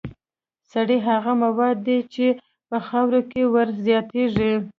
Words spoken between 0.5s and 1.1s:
سرې